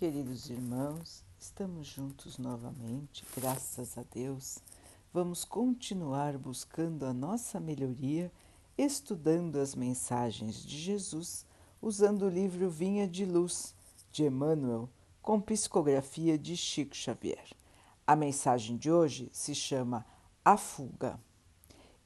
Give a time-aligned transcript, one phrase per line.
[0.00, 4.58] Queridos irmãos, estamos juntos novamente, graças a Deus.
[5.12, 8.32] Vamos continuar buscando a nossa melhoria,
[8.78, 11.44] estudando as mensagens de Jesus,
[11.82, 13.74] usando o livro Vinha de Luz,
[14.10, 14.88] de Emmanuel,
[15.20, 17.50] com psicografia de Chico Xavier.
[18.06, 20.06] A mensagem de hoje se chama
[20.42, 21.20] A Fuga.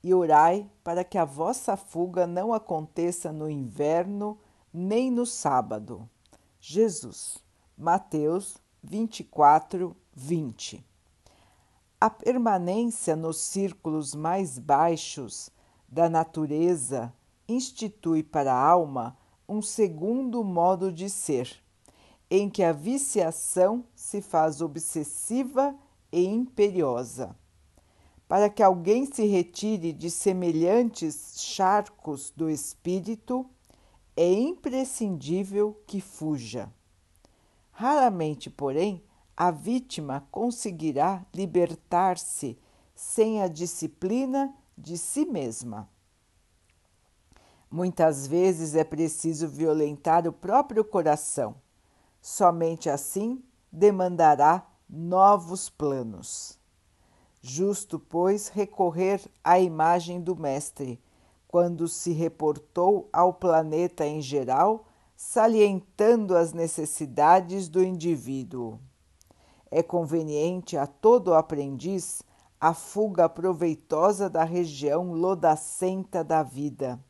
[0.03, 4.37] E orai para que a vossa fuga não aconteça no inverno
[4.73, 6.11] nem no sábado.
[6.61, 7.44] Jesus.
[7.77, 10.87] Mateus 24, 20.
[12.01, 15.51] A permanência nos círculos mais baixos
[15.89, 17.13] da natureza
[17.49, 21.51] institui para a alma um segundo modo de ser,
[22.31, 25.75] em que a viciação se faz obsessiva
[26.13, 27.35] e imperiosa.
[28.29, 33.45] Para que alguém se retire de semelhantes charcos do espírito,
[34.17, 36.73] é imprescindível que fuja.
[37.75, 39.03] Raramente, porém,
[39.37, 42.57] a vítima conseguirá libertar-se
[42.95, 45.89] sem a disciplina de si mesma.
[47.69, 51.57] Muitas vezes é preciso violentar o próprio coração.
[52.23, 56.57] Somente assim demandará novos planos.
[57.43, 61.03] Justo, pois, recorrer à imagem do Mestre,
[61.49, 64.87] quando se reportou ao planeta em geral
[65.27, 68.79] salientando as necessidades do indivíduo.
[69.71, 72.23] É conveniente a todo aprendiz
[72.61, 77.03] a fuga proveitosa da região lodacenta da vida,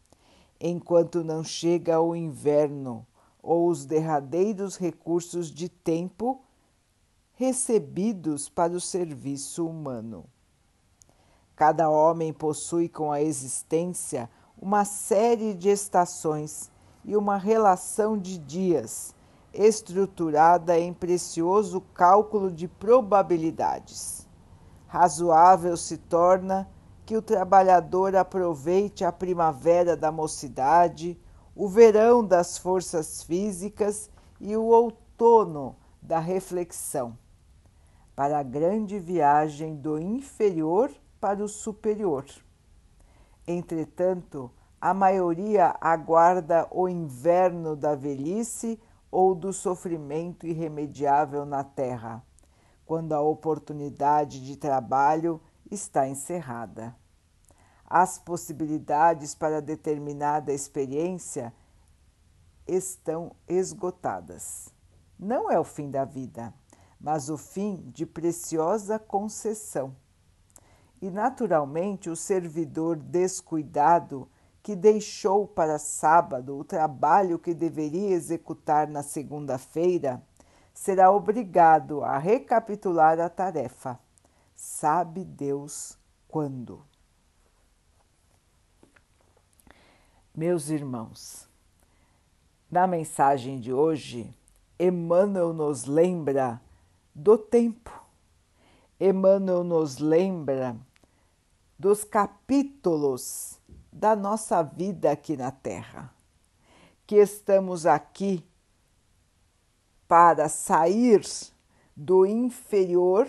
[0.61, 3.05] enquanto não chega o inverno
[3.43, 6.41] ou os derradeiros recursos de tempo
[7.33, 10.25] recebidos para o serviço humano.
[11.57, 16.73] Cada homem possui com a existência uma série de estações
[17.05, 19.15] e uma relação de dias,
[19.53, 24.27] estruturada em precioso cálculo de probabilidades.
[24.87, 26.69] Razoável se torna
[27.05, 31.21] que o trabalhador aproveite a primavera da mocidade,
[31.55, 34.11] o verão das forças físicas
[34.41, 37.17] e o outono da reflexão,
[38.17, 42.25] para a grande viagem do inferior para o superior.
[43.47, 44.51] Entretanto,
[44.85, 48.79] a maioria aguarda o inverno da velhice
[49.11, 52.23] ou do sofrimento irremediável na terra,
[52.85, 55.41] quando a oportunidade de trabalho
[55.71, 56.95] está encerrada.
[57.87, 61.51] As possibilidades para determinada experiência
[62.67, 64.69] estão esgotadas.
[65.19, 66.53] Não é o fim da vida,
[67.01, 69.97] mas o fim de preciosa concessão.
[71.01, 74.29] E, naturalmente, o servidor descuidado
[74.65, 80.23] que deixou para sábado o trabalho que deveria executar na segunda-feira,
[80.73, 84.01] será obrigado a recapitular a tarefa.
[84.55, 86.83] Sabe Deus quando.
[90.35, 91.47] Meus irmãos,
[92.71, 94.35] na mensagem de hoje,
[94.81, 96.59] Emmanuel nos lembra
[97.15, 97.93] do tempo.
[98.99, 100.75] Emmanuel nos lembra
[101.79, 103.61] dos capítulos
[103.95, 106.13] da nossa vida aqui na Terra,
[107.07, 108.45] que estamos aqui
[110.09, 111.25] para sair
[111.95, 113.29] do inferior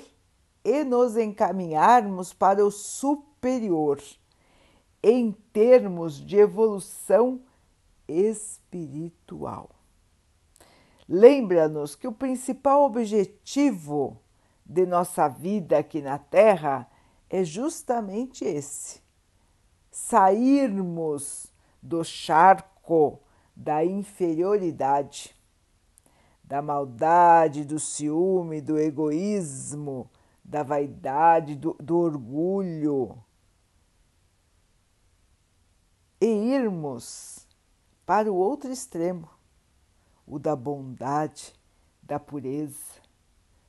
[0.63, 4.01] e nos encaminharmos para o superior
[5.03, 7.39] em termos de evolução
[8.07, 9.69] espiritual.
[11.07, 14.19] Lembra-nos que o principal objetivo
[14.65, 16.89] de nossa vida aqui na Terra
[17.29, 19.04] é justamente esse:
[19.95, 21.47] sairmos
[21.81, 23.21] do charco
[23.55, 25.33] da inferioridade,
[26.43, 30.11] da maldade, do ciúme, do egoísmo,
[30.43, 33.17] da vaidade, do, do orgulho,
[36.19, 37.47] e irmos
[38.05, 39.29] para o outro extremo,
[40.27, 41.53] o da bondade,
[42.03, 43.01] da pureza,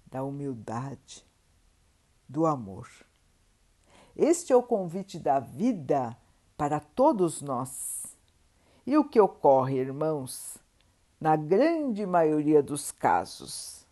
[0.07, 1.25] da humildade,
[2.29, 2.89] do amor.
[4.17, 6.17] Este é o convite da vida
[6.57, 8.07] para todos nós.
[8.87, 10.57] E o que ocorre, irmãos,
[11.21, 13.85] na grande maioria dos casos?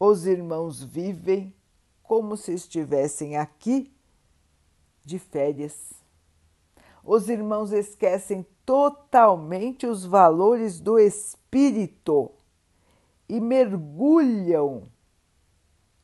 [0.00, 1.54] Os irmãos vivem
[2.02, 3.94] como se estivessem aqui
[5.04, 5.92] de férias.
[7.04, 12.32] Os irmãos esquecem totalmente os valores do espírito
[13.28, 14.88] e mergulham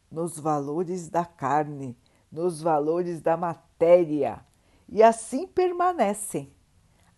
[0.08, 1.96] nos valores da carne
[2.36, 4.44] nos valores da matéria
[4.86, 6.52] e assim permanecem,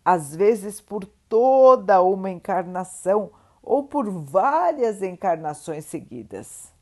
[0.04, 6.72] às vezes por toda uma encarnação ou por várias encarnações seguidas.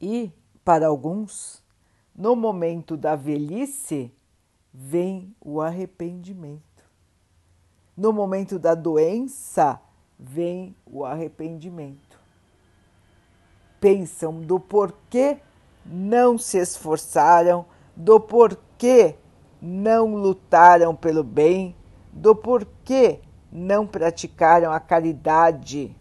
[0.00, 0.30] E,
[0.64, 1.60] para alguns,
[2.14, 4.12] no momento da velhice,
[4.72, 6.84] vem o arrependimento.
[7.96, 9.80] No momento da doença,
[10.16, 12.20] vem o arrependimento.
[13.80, 15.40] Pensam do porquê
[15.84, 19.16] não se esforçaram, do porquê
[19.60, 21.74] não lutaram pelo bem,
[22.12, 23.20] do porquê
[23.50, 25.96] não praticaram a caridade.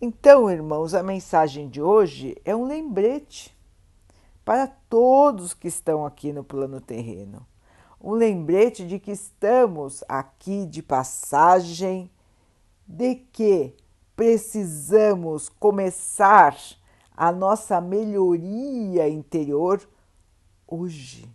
[0.00, 3.56] Então, irmãos, a mensagem de hoje é um lembrete
[4.44, 7.46] para todos que estão aqui no plano terreno.
[8.00, 12.10] Um lembrete de que estamos aqui de passagem,
[12.86, 13.74] de que
[14.16, 16.56] precisamos começar
[17.16, 19.80] a nossa melhoria interior
[20.66, 21.30] hoje.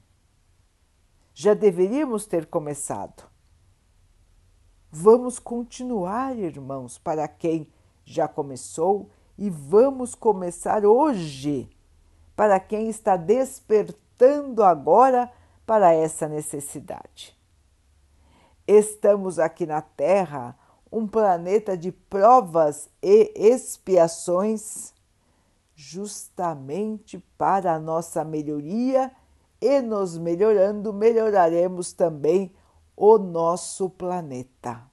[1.34, 3.24] Já deveríamos ter começado.
[4.92, 7.72] Vamos continuar, irmãos, para quem
[8.04, 11.70] já começou, e vamos começar hoje,
[12.36, 15.32] para quem está despertando agora
[15.66, 17.38] para essa necessidade.
[18.68, 20.58] Estamos aqui na Terra
[20.92, 24.94] um planeta de provas e expiações,
[25.76, 29.12] justamente para a nossa melhoria
[29.62, 32.52] e nos melhorando, melhoraremos também
[32.96, 34.84] o nosso planeta.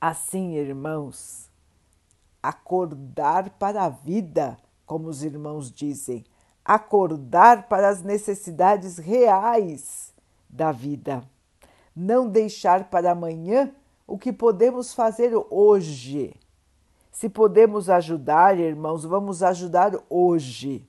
[0.00, 1.50] Assim, irmãos,
[2.40, 4.56] acordar para a vida,
[4.86, 6.24] como os irmãos dizem,
[6.64, 10.14] acordar para as necessidades reais
[10.48, 11.28] da vida
[11.98, 13.74] não deixar para amanhã
[14.06, 16.32] o que podemos fazer hoje.
[17.10, 20.88] Se podemos ajudar, irmãos, vamos ajudar hoje.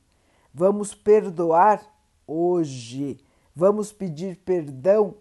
[0.53, 1.81] Vamos perdoar
[2.27, 3.19] hoje.
[3.55, 5.15] Vamos pedir perdão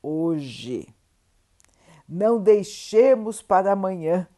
[0.00, 0.88] hoje.
[2.08, 4.28] Não deixemos para amanhã.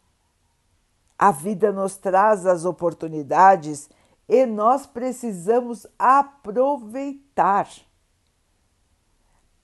[1.18, 3.90] A vida nos traz as oportunidades
[4.26, 7.68] e nós precisamos aproveitar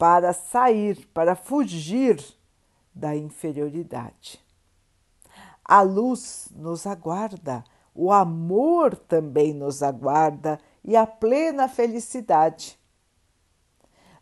[0.00, 2.24] para sair, para fugir
[2.94, 4.42] da inferioridade.
[5.62, 7.62] A luz nos aguarda,
[7.94, 12.80] o amor também nos aguarda e a plena felicidade.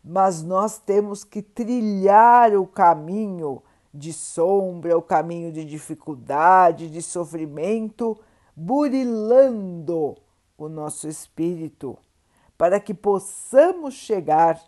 [0.03, 8.19] Mas nós temos que trilhar o caminho de sombra, o caminho de dificuldade, de sofrimento,
[8.53, 10.17] burilando
[10.57, 11.97] o nosso espírito,
[12.57, 14.61] para que possamos chegar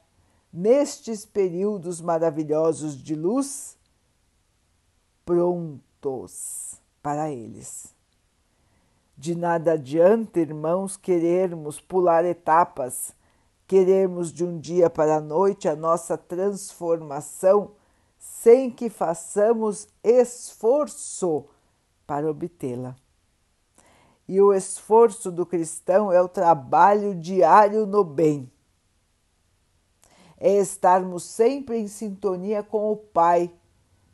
[0.51, 3.77] nestes períodos maravilhosos de luz,
[5.25, 7.93] prontos para eles.
[9.15, 13.13] De nada adianta, irmãos, querermos pular etapas,
[13.67, 17.71] queremos de um dia para a noite a nossa transformação
[18.17, 21.45] sem que façamos esforço
[22.05, 22.95] para obtê-la.
[24.27, 28.51] E o esforço do cristão é o trabalho diário no bem
[30.43, 33.53] é estarmos sempre em sintonia com o Pai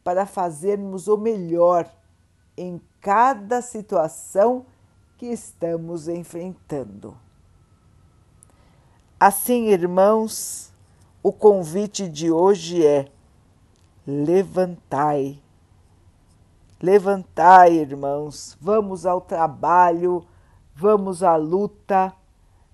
[0.04, 1.90] para fazermos o melhor
[2.58, 4.66] em cada situação
[5.18, 7.18] que estamos enfrentando.
[9.18, 10.74] Assim, irmãos,
[11.24, 13.10] o convite de hoje é:
[14.06, 15.42] levantai.
[16.82, 20.28] Levantai, irmãos, vamos ao trabalho,
[20.76, 22.14] vamos à luta,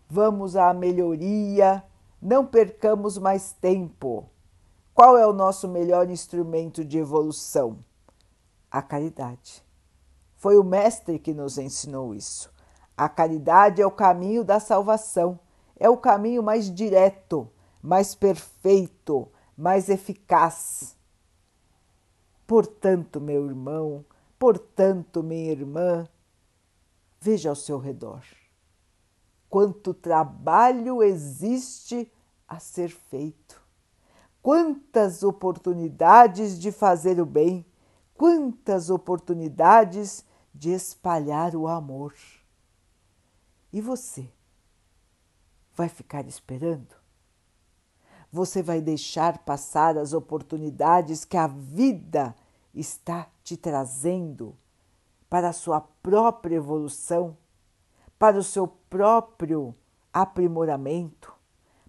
[0.09, 1.83] vamos à melhoria
[2.23, 4.29] não percamos mais tempo.
[4.93, 7.83] Qual é o nosso melhor instrumento de evolução?
[8.71, 9.61] A caridade.
[10.37, 12.49] Foi o Mestre que nos ensinou isso.
[12.95, 15.37] A caridade é o caminho da salvação,
[15.75, 17.49] é o caminho mais direto,
[17.81, 20.95] mais perfeito, mais eficaz.
[22.47, 24.05] Portanto, meu irmão,
[24.39, 26.07] portanto, minha irmã,
[27.19, 28.23] veja ao seu redor
[29.53, 32.11] quanto trabalho existe
[32.53, 33.61] a ser feito,
[34.41, 37.65] quantas oportunidades de fazer o bem,
[38.15, 42.13] quantas oportunidades de espalhar o amor.
[43.71, 44.29] E você?
[45.75, 46.95] Vai ficar esperando?
[48.31, 52.35] Você vai deixar passar as oportunidades que a vida
[52.73, 54.55] está te trazendo
[55.29, 57.37] para a sua própria evolução?
[58.23, 59.75] para o seu próprio
[60.13, 61.32] aprimoramento,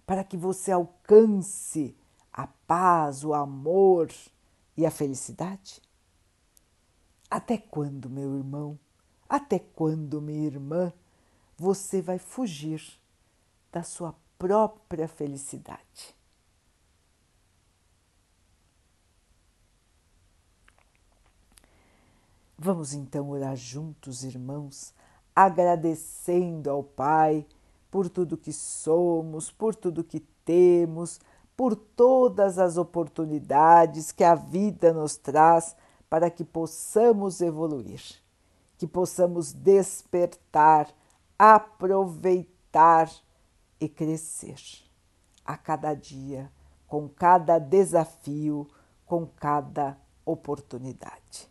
[0.05, 1.95] para que você alcance
[2.31, 4.11] a paz, o amor
[4.77, 5.81] e a felicidade?
[7.29, 8.79] Até quando, meu irmão?
[9.27, 10.93] Até quando, minha irmã,
[11.57, 12.81] você vai fugir
[13.71, 16.15] da sua própria felicidade?
[22.57, 24.93] Vamos então orar juntos, irmãos,
[25.35, 27.45] agradecendo ao Pai
[27.95, 31.17] por tudo que somos, por tudo que temos,
[31.55, 35.77] por todas as oportunidades que a vida nos traz
[36.09, 38.01] para que possamos evoluir,
[38.77, 40.89] que possamos despertar,
[41.39, 43.09] aproveitar
[43.79, 44.59] e crescer
[45.45, 46.51] a cada dia,
[46.87, 48.67] com cada desafio,
[49.05, 51.49] com cada oportunidade.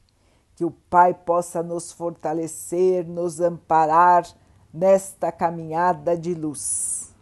[0.54, 4.26] Que o Pai possa nos fortalecer, nos amparar
[4.75, 7.14] nesta caminhada de luz.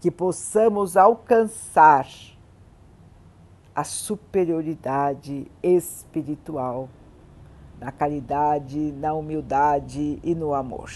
[0.00, 2.06] Que possamos alcançar
[3.74, 6.88] a superioridade espiritual
[7.80, 10.90] na caridade, na humildade e no amor.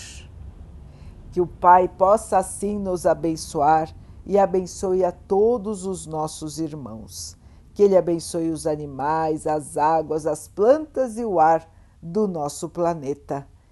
[1.33, 3.93] Que o Pai possa assim nos abençoar
[4.25, 7.37] e abençoe a todos os nossos irmãos.
[7.75, 11.69] Que Ele abençoe os animais, as águas, as plantas e o ar
[12.01, 13.47] do nosso planeta.